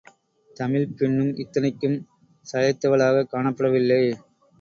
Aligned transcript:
தமிழ்ப் 0.57 0.97
பெண்ணும் 0.97 1.35
இத்தனைக்கும் 1.35 1.97
சளைத்தவளாகக் 2.53 3.29
காணப்படவில்லை. 3.31 4.01